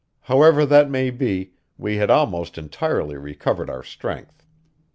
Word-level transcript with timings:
However 0.21 0.65
that 0.65 0.89
may 0.89 1.11
be, 1.11 1.51
we 1.77 1.97
had 1.97 2.09
almost 2.09 2.57
entirely 2.57 3.17
recovered 3.17 3.69
our 3.69 3.83
strength. 3.83 4.43